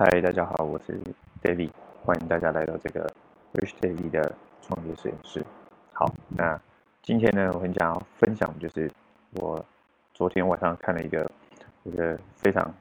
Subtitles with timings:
[0.00, 0.96] 嗨，大家好，我是
[1.42, 1.70] David，
[2.04, 3.12] 欢迎大家来到这个
[3.54, 4.32] Rich David 的
[4.62, 5.44] 创业实验室。
[5.92, 6.56] 好，那
[7.02, 8.88] 今天呢，我很想要分享，就是
[9.32, 9.64] 我
[10.14, 11.28] 昨天晚上看了一个
[11.82, 12.72] 一个非常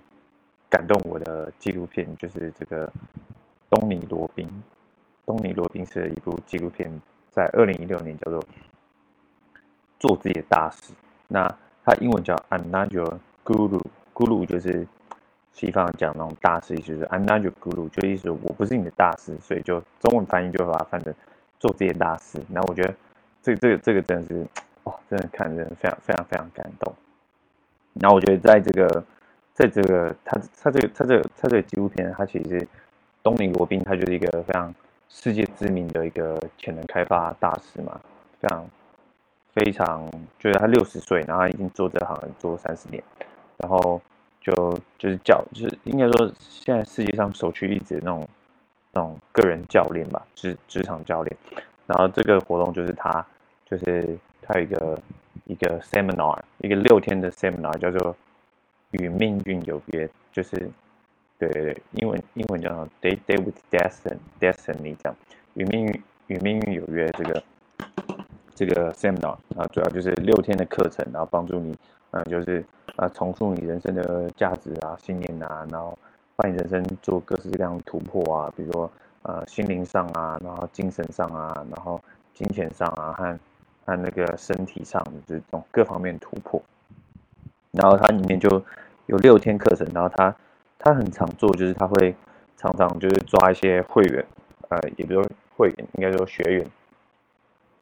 [0.70, 2.88] 感动我的纪录片，就是这个
[3.68, 4.48] 东尼罗宾。
[5.26, 8.40] 东尼罗宾是一部纪录片，在二零一六年叫做
[10.00, 10.94] 《做自己的大事》。
[11.28, 11.52] 那
[11.84, 14.88] 它英文叫 I'm not your guru，guru 就是。
[15.58, 21.12] 西方讲那种大师，意思是 I'm not your guru，就意思我不是你的大师，所以就中文翻译就把它翻成
[21.60, 22.40] 做这些大事。
[22.54, 22.94] 然后我觉得
[23.42, 24.48] 这这个这个真的是
[24.84, 26.94] 哇，真的看人非常非常非常感动。
[27.96, 29.04] 然后我觉得在这个
[29.56, 32.68] 在这个他他这个他这个他这个纪录片，他其实
[33.24, 34.72] 东尼罗宾他就是一个非常
[35.10, 38.00] 世界知名的一个潜能开发大师嘛，
[38.40, 38.70] 非常
[39.56, 43.04] 非常就是他六十岁，然后已经做这行做三十年，
[43.58, 44.00] 然后。
[44.48, 48.26] 就就是教，就是应该说现在世界上首屈一指那种
[48.94, 51.38] 那种个人教练吧，职职场教练。
[51.86, 53.26] 然后这个活动就是他，
[53.70, 54.98] 就是他有一个
[55.48, 58.16] 一个 seminar，一个六天的 seminar 叫做
[58.92, 60.56] 与命运有约，就是
[61.38, 65.16] 对对对，英文英文叫做 day day with destiny destiny 这样，
[65.56, 67.44] 与命运与命运有约这个
[68.56, 71.76] 这个 seminar，啊主要就是六天的课程，然后帮助你，
[72.12, 72.64] 嗯，就是。
[72.98, 75.98] 啊，重塑你人生的价值啊、信念啊，然后
[76.36, 82.02] 帮你人生做各式各样的突破啊，比如说呃心灵上啊，然后精神上啊，然后
[82.34, 83.40] 金钱上啊，和
[83.86, 86.60] 和那个身体上的这种各方面突破。
[87.72, 88.50] 然后它里面就
[89.06, 90.36] 有六天课程，然后他
[90.80, 92.16] 他很常做，就是他会
[92.58, 94.26] 常常就是抓一些会员，
[94.70, 95.24] 呃，也不说
[95.56, 96.68] 会员，应该说学员，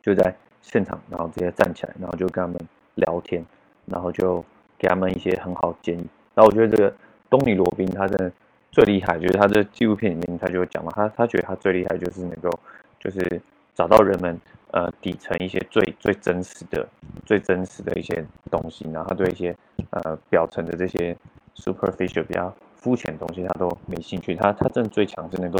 [0.01, 2.59] 就在现场，然后直接站起来，然后就跟他们
[2.95, 3.41] 聊天，
[3.85, 4.43] 然后就。
[4.85, 6.93] 给他们一些很好的建议，然后我觉得这个
[7.27, 8.31] 东尼罗宾他真的
[8.71, 12.51] 最厉害，就是他这纪录片里面他就讲嘛，他他觉得他最厉害就是能够
[12.99, 13.41] 就是
[13.73, 16.87] 找到人们呃底层一些最最真实的
[17.25, 19.55] 最真实的一些东西，然后他对一些
[19.89, 21.17] 呃表层的这些
[21.55, 25.59] superficial 比较肤浅的东西他都没兴趣，他他真的最强是能够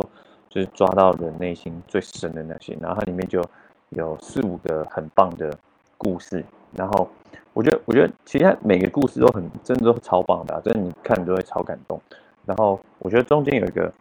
[0.50, 3.44] 就是抓到人内心最深的那些，然后它里面就
[3.90, 5.58] 有四五个很棒的
[5.98, 6.46] 故事。
[6.76, 7.08] 然后，
[7.54, 12.00] 我觉得，我觉得其实每个故事都很，真的都超棒的，真的你看你都会超感动。
[12.46, 13.92] 然后，我觉得中间有一个，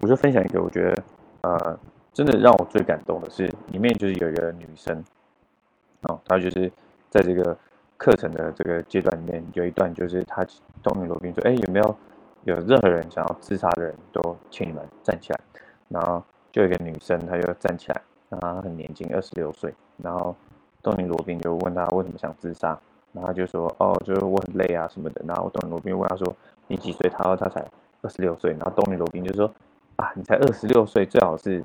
[0.00, 1.02] 我就分享一个，我觉得，
[1.42, 1.78] 呃，
[2.12, 5.04] 真的让我最感动的是，里面就是有一个女生，
[6.02, 6.72] 哦，她就是
[7.10, 7.56] 在这个
[7.96, 10.44] 课程的这个阶段里面，有一段就是她
[10.82, 11.96] 东尼罗宾说，哎，有没有
[12.44, 15.40] 有任何人想要自杀的人都请你们站起来。
[15.88, 18.00] 然后就有一个女生，她就站起来，
[18.30, 20.34] 然后她很年轻，二十六岁，然后。
[20.82, 22.76] 东尼罗宾就问他为什么想自杀，
[23.12, 26.34] 然后就说：“哦，就是我很累啊什么的。”然后东尼罗宾问他说
[26.66, 27.64] ：“你几岁？”他说：“他才
[28.02, 29.46] 二十六岁。”然后东尼罗宾就说
[29.94, 31.64] ：“啊，你才二十六岁，最好是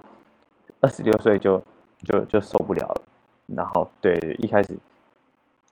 [0.81, 1.59] 二十六岁就
[2.03, 3.01] 就就受不了了。”
[3.47, 4.79] 然后对，一开始，因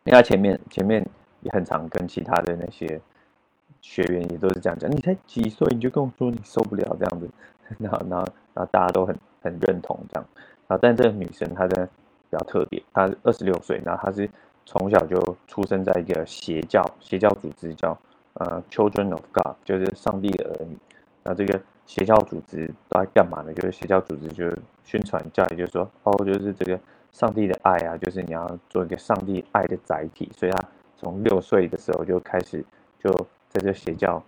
[0.05, 1.05] 为他前面前面
[1.41, 2.99] 也很常跟其他的那些
[3.79, 7.29] 学员也都是这样讲：“你才几岁你就跟我说你受不了这样子。”
[7.77, 10.27] 然后然后然后大家都很很认同这样。
[10.67, 11.87] 然后但这个女生她的。
[12.35, 14.29] 比较特别，他二十六岁，然后他是
[14.65, 15.15] 从小就
[15.47, 17.97] 出生在一个邪教邪教组织，叫
[18.33, 20.77] 呃 Children of God，就是上帝的儿女。
[21.23, 23.53] 那这个邪教组织都在干嘛呢？
[23.53, 24.43] 就是邪教组织就
[24.83, 26.77] 宣传教育，就是说哦，就是这个
[27.11, 30.29] 上帝的爱啊，就是你要做一个上帝爱的载体。
[30.35, 30.59] 所以他
[30.97, 32.63] 从六岁的时候就开始
[33.01, 33.09] 就
[33.49, 34.21] 在这邪教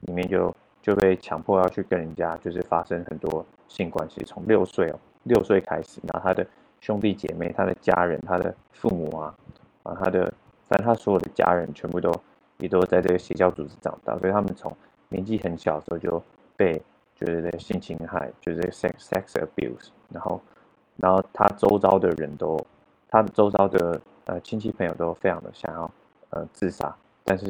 [0.00, 0.52] 里面就
[0.82, 4.20] 就被强迫要去跟人家就是发生很多性关系。
[4.24, 6.44] 从六岁哦，六岁开始，然后他的。
[6.82, 9.32] 兄弟姐妹，他的家人，他的父母啊，
[9.84, 10.24] 啊，他的，
[10.68, 12.12] 反正他所有的家人全部都
[12.58, 14.76] 也都在这个邪教组织长大，所以他们从
[15.08, 16.20] 年纪很小的时候就
[16.56, 16.82] 被
[17.14, 20.40] 就是这个性侵害，就是 sex sex abuse，然后，
[20.96, 22.58] 然后他周遭的人都，
[23.08, 25.88] 他的周遭的呃亲戚朋友都非常的想要
[26.30, 27.46] 呃自杀，但是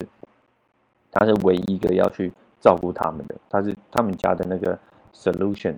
[1.10, 4.78] 他是唯一一个要去照顾他们的，他是他们家的那个
[5.14, 5.76] solution，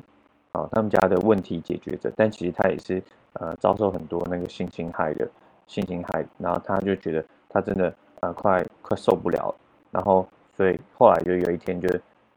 [0.50, 3.00] 啊，他们家的问题解决者，但其实他也是。
[3.34, 5.28] 呃，遭受很多那个性侵害的
[5.66, 9.54] 性侵害，然后他就觉得他真的呃快快受不了，
[9.90, 10.26] 然后
[10.56, 11.88] 所以后来就有一天，就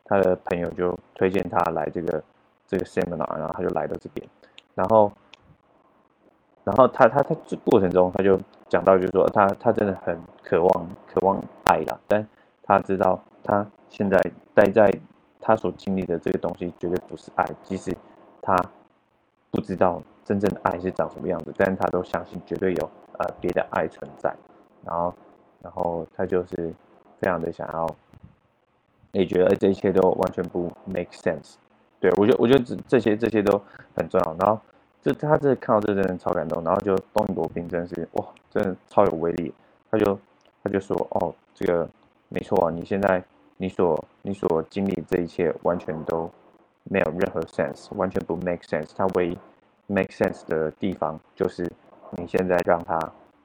[0.04, 2.24] 他的朋友就推荐他来这个
[2.68, 4.28] 这个 seminar，然后他就来到这边，
[4.74, 5.12] 然后
[6.64, 12.28] 然后他他他这过程中他就讲到，就是说他他真的很渴望渴望爱啦，但
[12.64, 14.20] 他知道他现在
[14.54, 14.92] 待在
[15.40, 17.96] 他所经历的这个东西绝对不是爱，即使
[18.42, 18.58] 他
[19.52, 20.02] 不知道。
[20.28, 21.54] 真正的爱是长什么样子？
[21.56, 24.36] 但是他都相信绝对有呃别的爱存在，
[24.84, 25.14] 然后，
[25.62, 26.74] 然后他就是
[27.22, 27.88] 非常的想要
[29.14, 31.54] 也觉得这一切都完全不 make sense。
[32.02, 33.58] 对我觉得，我觉得这这些这些都
[33.96, 34.36] 很重要。
[34.38, 34.60] 然后
[35.02, 39.54] 这他这看到这真的超感动，然后就东尼罗宾真的是哇，真的超有威力。
[39.90, 40.20] 他就
[40.62, 41.90] 他就说哦，这个
[42.28, 43.24] 没错啊，你现在
[43.56, 46.30] 你所你所经历这一切完全都
[46.90, 48.92] 没有任何 sense，完全不 make sense。
[48.96, 49.38] 它唯一
[49.88, 51.72] make sense 的地方就是
[52.12, 53.00] 你现在让他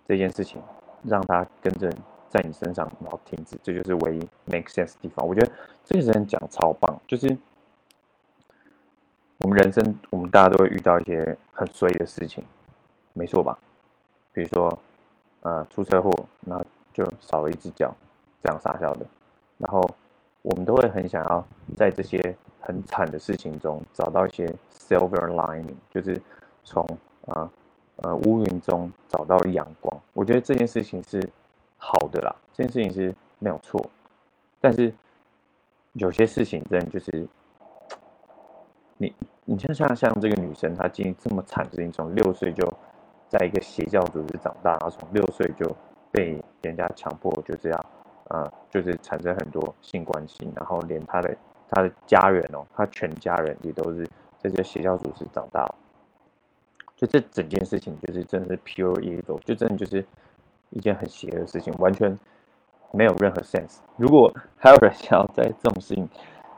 [0.07, 0.61] 这件事情
[1.05, 1.91] 让他跟着
[2.29, 5.27] 在你身上，然后停止，这就是唯一 make sense 的地方。
[5.27, 5.53] 我觉得
[5.85, 7.37] 这个人讲超棒，就是。
[9.39, 12.45] 我们人生，我们大家都会遇到一些很衰的事情，
[13.13, 13.59] 没错吧？
[14.33, 14.79] 比如说，
[15.41, 16.13] 呃，出车祸，
[16.43, 17.93] 那就少了一只脚，
[18.41, 19.05] 这样傻笑的。
[19.59, 19.83] 然后
[20.43, 21.45] 我们都会很想要
[21.77, 26.21] 在这些很惨的事情中找到一些 silver lining，就是
[26.65, 26.83] 从
[27.27, 27.51] 啊
[27.97, 30.01] 呃乌云中找到阳光。
[30.15, 31.29] 我觉得这件事情是
[31.77, 33.85] 好的啦，这件事情是没有错。
[34.61, 34.95] 但是
[35.93, 37.27] 有些事情真的就是
[38.97, 39.13] 你。
[39.45, 42.65] 你像像像这个女生，她经历这么惨的事情，从六岁就
[43.29, 45.69] 在一个邪教组织长大，然后从六岁就
[46.13, 47.87] 被人家强迫就这样，
[48.29, 51.37] 呃，就是产生很多性关系，然后连她的
[51.73, 54.07] 他的家人哦，他全家人也都是
[54.39, 55.69] 在这邪教组织长大，
[56.95, 60.05] 就这整件事情就是真的是 pure evil，就真的就是
[60.71, 62.17] 一件很邪恶的事情，完全
[62.93, 63.79] 没有任何 sense。
[63.97, 66.09] 如果还有人想要在这种事情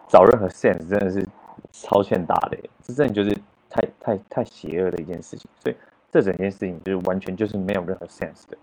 [0.09, 1.27] 找任何 sense，真的是。
[1.71, 3.37] 超欠打的，这真的就是
[3.71, 5.77] 太太太邪恶的一件事情，所以
[6.11, 8.57] 这整件事情就是完全就是没有任何 sense 的。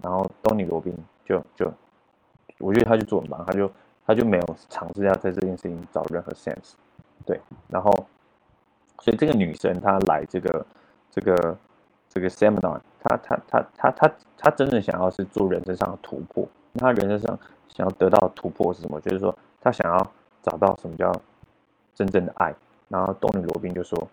[0.00, 0.94] 然后东尼罗宾
[1.24, 1.72] 就就，
[2.58, 3.70] 我觉得他就做很忙，他就
[4.06, 6.72] 他就没有尝试要在这件事情找任何 sense，
[7.24, 7.40] 对。
[7.68, 7.90] 然后，
[9.00, 10.66] 所以这个女生她来这个
[11.10, 11.56] 这个
[12.08, 16.46] 这个 seminar，她她她她她她真正想要是做人生上的突破。
[16.72, 17.38] 那她人生上
[17.68, 19.00] 想要得到突破是什么？
[19.00, 20.12] 就是说她想要
[20.42, 21.12] 找到什么叫。
[21.94, 22.54] 真正的爱，
[22.88, 24.08] 然后东尼罗宾就说：“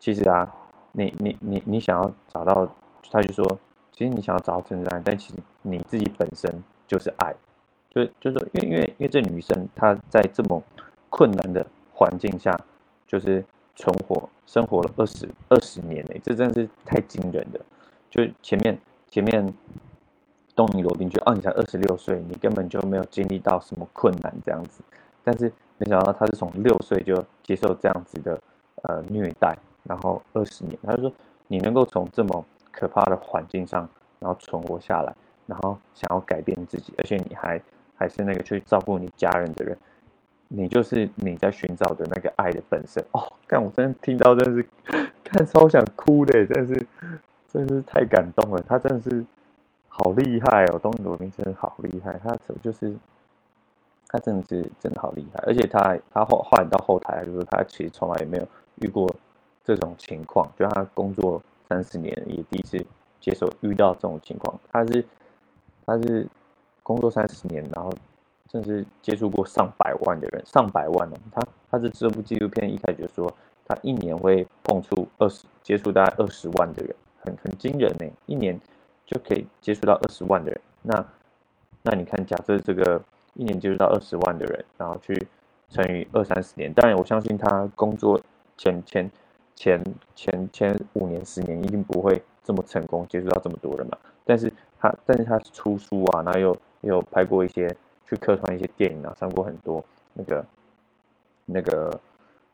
[0.00, 0.52] 其实啊，
[0.90, 2.68] 你你你你想要找到，
[3.12, 3.58] 他就说，
[3.92, 6.52] 其实你想要找到真正的爱，但其实你自己本身
[6.88, 7.32] 就是爱，
[7.94, 10.62] 就就是说，因为因为因为这女生她在这么
[11.10, 12.58] 困难的环境下，
[13.06, 13.44] 就是
[13.76, 17.60] 存活生活了二十二十年嘞，这真的是太惊人了。
[18.10, 18.78] 就前面
[19.10, 19.46] 前面
[20.56, 24.82] 东尼罗宾就哦，你才二十六岁，你根本就没有经历到什么困难这样子，
[25.22, 28.40] 但是。”没想到他是从六岁就接受这样子的
[28.82, 31.12] 呃虐待，然后二十年，他就说
[31.48, 33.88] 你能够从这么可怕的环境上
[34.20, 35.12] 然后存活下来，
[35.44, 37.60] 然后想要改变自己，而且你还
[38.02, 39.78] 还是那个去照顾你家人的人，
[40.48, 43.32] 你就是你在寻找的那个爱的本身哦。
[43.46, 44.68] 看我真的听到真的是
[45.22, 46.86] 看超想哭的，真的是
[47.48, 48.60] 真的是太感动了。
[48.68, 49.24] 他真的是
[49.88, 52.92] 好厉害哦，东罗宾真的好厉害，他怎么就是。
[54.14, 58.46] 他真的是真的好厉害，而且他他后后来到后台，就是他其实从来也没有
[58.82, 59.08] 遇过
[59.64, 62.76] 这种情况，就他工作三十年也第一次
[63.22, 64.54] 接受遇到这种情况。
[64.70, 65.02] 他是
[65.86, 66.26] 他是
[66.92, 67.90] 工作三十年，然后
[68.50, 71.16] 甚至接触过上百万的人，上百万哦。
[71.32, 73.34] 他他是这部纪录片一开始就说，
[73.66, 78.60] 他一年会碰触二十接触大概二十万的人，很很惊人呢，一年
[79.06, 80.60] 就可以接触到二十万的人。
[80.82, 81.04] 那
[81.82, 83.02] 那你看，假设这个。
[83.34, 85.26] 一年接触到二十万的人，然后去
[85.70, 86.70] 乘以二三十年。
[86.74, 88.20] 当然，我相信他工作
[88.58, 89.10] 前前
[89.56, 89.82] 前
[90.14, 93.96] 前前五年、十年一定不会这么成功，接触到这么多人嘛。
[94.26, 96.54] 但是他，但是他出书啊，然后又
[96.88, 97.68] 有拍过一些
[98.06, 99.84] 去客串一些电影啊，上过很多
[100.14, 100.44] 那个
[101.46, 102.00] 那个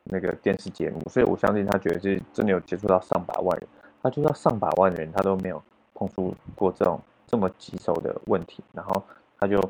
[0.04, 3.68] 那个电视节目，所以我相信他觉得是真的有接触到上百万人。
[4.02, 5.62] 他接触到上百万人，他都没有
[5.94, 9.02] 碰触过这种这么棘手的问题，然后
[9.38, 9.60] 他就。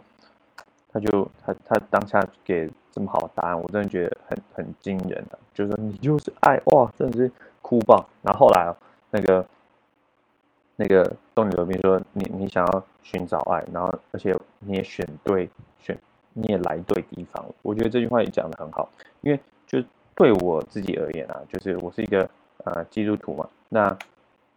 [0.90, 5.36] 他就他他当下给这么好的答案，我真的觉得很很惊人啊！
[5.52, 8.08] 就是你就是爱哇，真的是哭爆。
[8.22, 8.74] 然后后来
[9.10, 9.46] 那个
[10.80, 15.98] 那个东尼罗宾说你你想要寻找爱，然后而且你也选对选
[16.32, 17.52] 你也来对地方了。
[17.62, 18.88] 我觉得这句话也讲的很好，
[19.22, 19.82] 因为就
[20.14, 22.30] 对我自己而言啊，就是我是一个
[22.64, 23.48] 呃基督徒嘛。
[23.68, 23.98] 那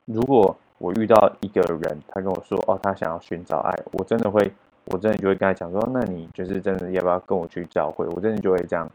[0.06, 4.52] 如果我遇到一个人，他跟我说哦，他想要寻找爱，我真的会。
[4.86, 8.04] 我真的就会跟他讲说，那你就是真的要不要跟我去教会？
[8.08, 8.92] 我真的就会这样，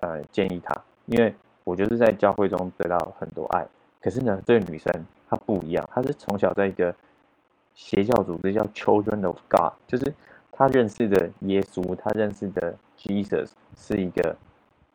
[0.00, 0.72] 呃，建议他，
[1.06, 3.66] 因为我就是在教会中得到很多爱。
[4.06, 6.94] 可是呢，这个女生她不一样，她是从小在一个
[7.74, 10.14] 邪教组织叫 Children of God，就是
[10.52, 14.36] 她认识的耶稣，她认识的 Jesus 是一个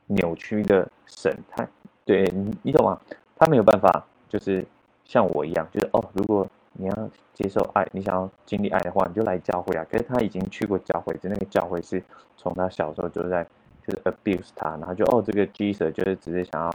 [0.07, 1.37] 扭曲的神。
[1.49, 1.67] 他
[2.05, 2.97] 对你，你懂吗？
[3.35, 4.65] 她没有办法，就是
[5.03, 6.47] 像我一样，就是哦，如果。
[6.73, 9.85] 你要接受爱，你想要经历爱的话，你就来教会啊。
[9.91, 12.01] 可是她已经去过教会，就那个教会是
[12.37, 13.45] 从她小时候就在
[13.85, 16.71] 就是 abuse 她，然后就哦这个 Jesus 就是只是想要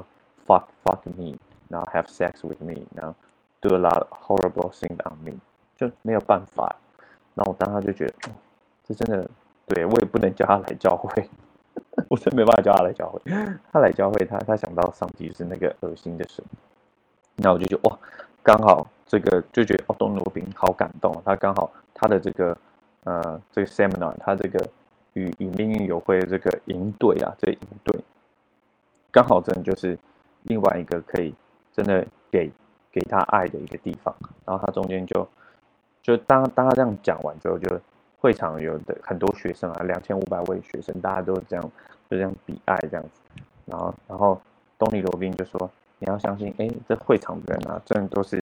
[0.47, 1.35] fuck fuck me，
[1.69, 3.15] 然后 have sex with me，然后
[3.61, 5.33] do a lot horrible things on me，
[5.77, 6.77] 就没有办法。
[7.35, 8.15] 那我当时就觉得，
[8.85, 9.29] 这真的，
[9.67, 11.29] 对我也不能叫他来教会，
[12.09, 13.21] 我真没办法叫他来教会。
[13.73, 16.45] 他来教会，他他想到上帝是那个恶心的神，
[17.37, 17.99] 那我就觉得哇，
[18.43, 22.57] 刚好这个就觉得哦，东罗宾好感动，他刚好他的这个
[23.05, 24.67] 呃这个 seminar，他这个
[25.13, 28.01] 与与命运有会的这个营队啊，这个营队
[29.11, 29.99] 刚好真的就是
[30.45, 31.35] 另外一个可以
[31.77, 32.51] 真的给
[32.91, 34.15] 给他爱的一个地方，
[34.47, 35.29] 然后他中间就。
[36.03, 37.81] 就当当他这样讲完之后，就
[38.21, 41.71] 会场有的很多学生啊，两千五百位学生，大家都这样
[42.09, 43.21] 就这样比爱这样子。
[43.65, 44.41] 然后然后
[44.79, 45.69] 东尼罗宾就说
[45.99, 48.41] ：“你要相信，哎，这会场的人啊，真的都是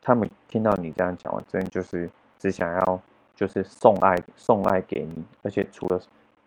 [0.00, 2.98] 他们听到你这样讲完，真的就是只想要
[3.36, 6.00] 就是送爱送爱给你，而且除了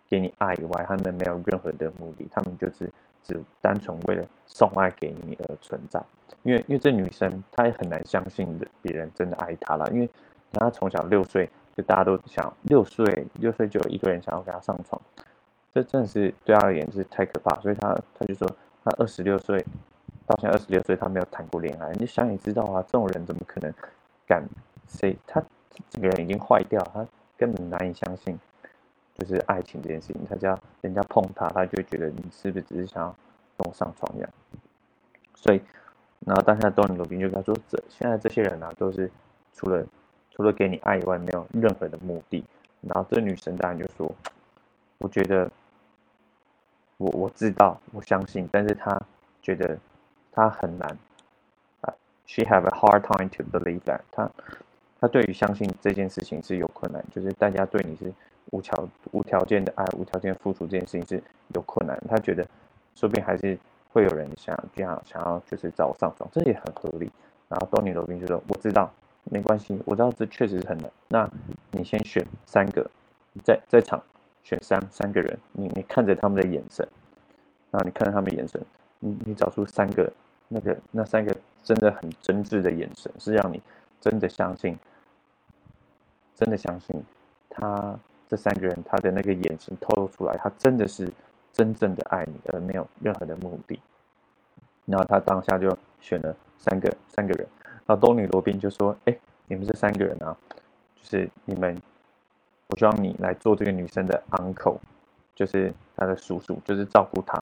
[0.09, 2.91] 给你爱以外，他们没有任何的目的，他们就是
[3.23, 6.01] 只单纯为了送爱给你而存在。”
[6.43, 10.09] 因为因为这女生她也很难相信别人真的爱她了，因为
[10.51, 15.01] 她从小六岁就大家都想六岁六岁就有一个人想要跟她上床，
[15.73, 18.47] 这真的是对她而言是太可怕，所以她她就说
[18.83, 19.63] 她二十六岁
[20.27, 23.73] 到现在二十六岁她没有谈过恋爱，你想也知道啊，这种人怎么可能
[24.27, 24.43] 敢
[24.87, 25.41] 谁他
[25.89, 27.05] 这个人已经坏掉，他
[27.37, 28.37] 根本难以相信
[29.23, 33.15] 就是爱情这件事情，他只要人家碰他，他就觉得你是不是只是想要
[33.57, 34.29] 跟我上床一样，
[35.35, 35.61] 所以。
[36.25, 39.11] 然后当下多尼罗宾就跟他说：“这现在这些人啊，都是
[39.51, 39.85] 除了
[40.31, 42.41] 除了给你爱以外，没有任何的目的。”
[42.79, 44.09] 然后这女生当然就说
[44.99, 45.51] ：“我觉得
[46.95, 48.97] 我我知道，我相信，但是她
[49.41, 49.77] 觉得
[50.31, 50.97] 她很难。
[52.25, 53.99] She have a hard time to believe that。
[54.09, 54.31] 她
[55.01, 58.13] 她对于相信这件事情是有困难，就是大家对你是
[58.51, 61.23] 无条无条件的爱、无条件付出这件事情是
[61.53, 62.01] 有困难。
[62.07, 62.45] 他觉得
[62.95, 63.57] 说不定还是。”
[63.93, 67.11] 会有人想这样想要就是找我上床，这也很合理。
[67.47, 68.91] 然后东尼罗宾就说：“我知道，
[69.25, 70.91] 没关系，我知道这确实是很难。
[71.09, 71.29] 那
[71.69, 72.89] 你先选三个，
[73.43, 74.01] 在在场
[74.43, 76.87] 选三三个人，你你看着他们的眼神，
[77.69, 78.59] 然后你看着他们眼神，
[78.97, 80.11] 你你找出三个
[80.47, 81.31] 那个那三个
[81.61, 83.61] 真的很真挚的眼神，是让你
[84.01, 84.75] 真的相信，
[86.33, 86.99] 真的相信
[87.47, 87.95] 他
[88.33, 91.07] 这三个人他的那个眼神透露出来，他真的是。”
[91.53, 93.79] 真正的爱你，而没有任何的目的。
[94.87, 97.47] 然后他当下就选了三个三个人。
[97.85, 100.35] 然后东尼罗宾就说：“哎，你们这三个人啊，
[100.95, 101.79] 就是你们，
[102.69, 104.79] 我希望你来做这个女生的 uncle，
[105.35, 107.37] 就是他的叔叔，就是照顾她。”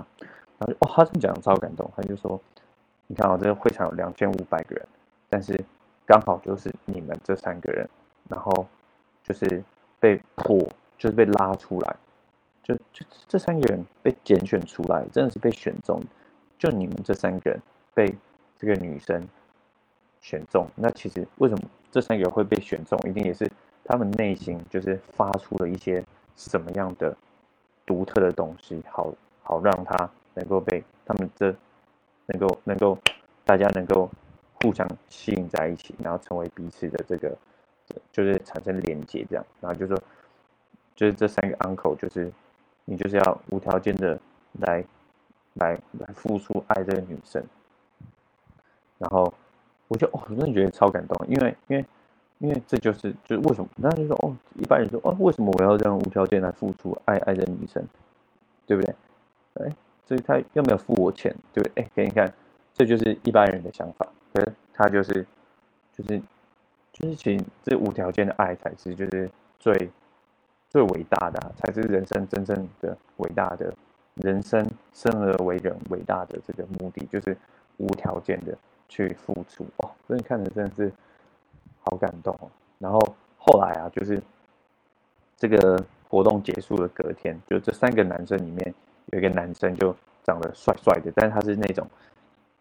[0.60, 1.90] 然后就哦，他这么讲超感动。
[1.96, 2.38] 他就说
[3.08, 4.86] ：“你看，我这个会场有两千五百个人，
[5.30, 5.58] 但是
[6.06, 7.88] 刚好就是你们这三个人，
[8.28, 8.68] 然后
[9.24, 9.64] 就是
[10.02, 10.60] 被迫，
[11.02, 11.96] 就是被拉出来。”
[12.62, 16.00] 就就这三个人被拣选出来，真的是被选中。
[16.60, 17.60] 就你们这三个人
[17.92, 18.16] 被
[18.56, 19.28] 这个女生
[20.20, 23.00] 选中，那其实为什么这三个人会被选中？
[23.10, 23.52] 一定也是
[23.84, 26.06] 他们内心就是发出了一些
[26.36, 27.18] 什么样的
[27.84, 31.54] 独特的东西，好好让他能够被他们这
[32.28, 32.96] 能够能够
[33.44, 34.08] 大家能够
[34.62, 37.36] 互相吸引在一起，然后成为彼此的这个
[38.12, 40.00] 就是产生连接，这样，然后就说
[40.96, 42.32] 就是这三个 uncle 就是。
[42.84, 44.20] 你就是要无条件的
[44.60, 44.84] 来，
[45.54, 47.42] 来来付出爱这个女生，
[48.98, 49.32] 然后
[49.88, 51.86] 我就哦，真的觉得超感动，因为因为
[52.40, 57.82] 因为这就是就是为什么，那就说哦，一般人说哦，为什么我要这样无条件来付出爱爱这女生，
[58.66, 58.96] 对不对？
[59.54, 59.70] 哎，
[60.08, 61.84] 所以他又没有付我钱，对不对？
[61.84, 62.34] 哎，给你看，
[62.74, 65.26] 这就是一般人的想法，可是他就是
[65.94, 66.20] 就是
[66.92, 69.30] 就是其实这无条件的爱才是就是
[69.60, 69.90] 最。
[70.72, 73.74] 最伟大的才是人生真正的伟大的
[74.16, 77.38] 人生，生而为人伟大的这个目的，就是
[77.76, 79.92] 无条件的去付出哦。
[80.08, 80.90] 所以看着真的是
[81.84, 82.50] 好感动哦。
[82.80, 82.98] 然后
[83.38, 84.24] 后来啊，就是
[85.36, 88.74] 这个活动结束的隔天，就这三个男生里面
[89.08, 91.86] 有一个男生就长得帅帅的，但是他是那种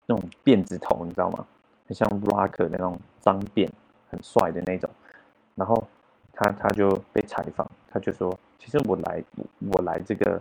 [0.06, 1.46] 那种辫子头，你知道吗？
[1.86, 3.68] 很像 Rock 那种脏辫，
[4.10, 4.90] 很帅的那种。
[5.54, 5.86] 然后
[6.40, 7.70] 他他就被采访。
[7.92, 9.22] 他就说：“其实我来，
[9.72, 10.40] 我来这个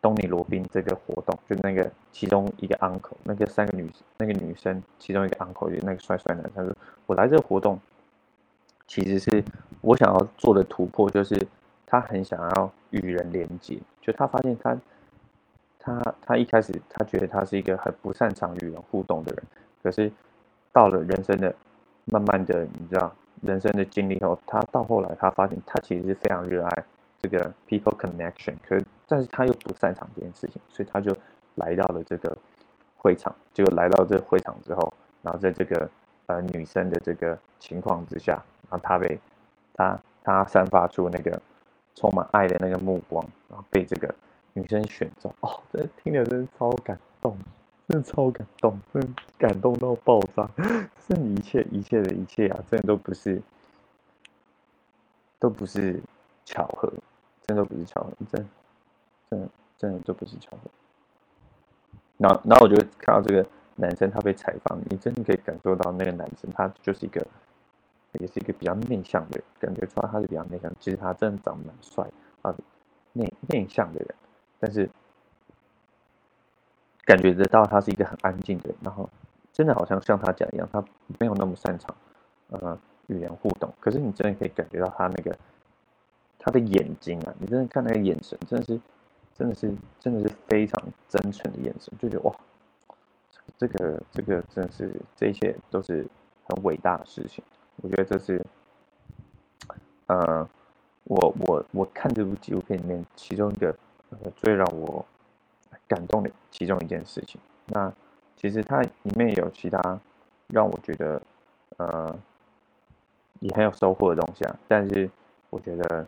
[0.00, 6.74] 东尼罗宾这个活动，就那个其中一个 uncle，那个三个女那个女生其中一个 uncle，就那个帅帅男，他说
[7.04, 7.78] 我来这个活动，
[8.86, 9.44] 其实是
[9.82, 11.46] 我想要做的突破，就是
[11.84, 14.76] 他很想要与人连接，就他发现他
[15.78, 19.44] 他他一开始他觉得他是一个很不擅长与人互动的人，
[19.82, 20.10] 可是
[20.72, 21.54] 到了人生的
[22.06, 26.84] 慢慢的，你知道。”人生的经历后，他到后来，他发现他其实是非常热爱
[27.20, 31.14] 这个 people connection，可但是他又不擅长这件事情，所以他就
[31.56, 32.36] 来到了这个
[32.96, 35.90] 会场，就来到这会场之后，然后在这个
[36.26, 39.18] 呃女生的这个情况之下，然后他被
[39.74, 41.40] 他他散发出那个
[41.94, 44.14] 充满爱的那个目光，然后被这个
[44.54, 47.36] 女生选中，哦，这听着真的超感动，
[47.88, 49.08] 真的超感动，真的
[49.38, 50.48] 感动到爆炸，
[51.06, 53.42] 是你一切一切的一切啊，真的都不是。
[55.42, 56.00] 都不是
[56.44, 56.88] 巧合，
[57.44, 58.48] 真的都不是巧合，真，
[59.28, 60.70] 真，真的都不是巧合。
[62.16, 67.26] 然后，然后我就看到这个男生他被采访，你真的可以感受到那个男生他就是一个，
[68.20, 70.72] 也是一个比较内向的人，感觉出来他是比较内向。
[70.78, 72.08] 其实他真的长得蛮帅
[72.42, 72.54] 啊，
[73.12, 74.14] 内内向的人，
[74.60, 74.88] 但是
[77.04, 78.76] 感觉得到他是一个很安静的人。
[78.82, 79.08] 然后，
[79.52, 80.82] 真的好像像他讲一样，他
[81.18, 81.94] 没有那么擅长，
[82.50, 82.78] 嗯。
[83.08, 85.36] 语言互动，可是你真的可以感觉到他那个
[86.38, 88.80] 他的眼睛啊，你真的看那个眼神，真的是，
[89.34, 92.34] 真的是，真的是非常真诚的眼神，就觉得哇，
[93.58, 96.06] 这个这个真的是这一切都是
[96.44, 97.42] 很伟大的事情。
[97.82, 98.40] 我觉得这是，
[100.06, 100.48] 呃，
[101.02, 103.76] 我我我看这部纪录片里面其中一个
[104.10, 105.04] 呃最让我
[105.92, 107.40] 感动的其中一件事情。
[107.66, 107.92] 那
[108.36, 110.00] 其实它里面有其他
[110.48, 111.20] 让我觉得
[111.76, 112.14] 呃。
[113.40, 115.10] 也很有收获的东西啊，但是
[115.50, 116.06] 我觉得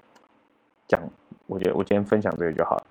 [0.87, 1.03] 讲，
[1.49, 2.85] 我觉得我今天分享这个就好了。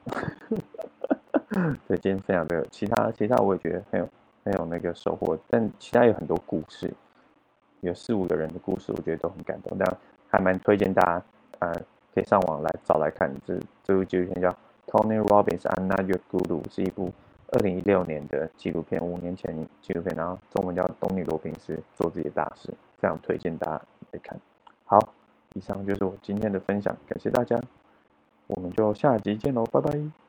[1.87, 4.09] 对，今天分享这个，其他其他我也觉得很有
[4.43, 6.93] 很有那个收获，但其他有很多故事，
[7.79, 9.97] 有四五个人的故事，我觉得都很感动，但
[10.29, 11.23] 还蛮推荐大家，
[11.59, 11.73] 呃，
[12.13, 13.33] 可以上网来找来看。
[13.47, 14.49] 这这部纪录片叫
[14.87, 17.11] 《Tony Robbins I'm Not Your Guru》，是一部
[17.51, 23.81] 二零一六年的纪录片，五年前纪录片，然后中文叫《东尼罗宾斯做自己的大事》，非常推荐大家。
[24.11, 24.39] 来看，
[24.85, 24.99] 好，
[25.53, 27.59] 以上就是我今天的分享，感谢大家，
[28.45, 30.22] 我们就下集见喽，拜拜。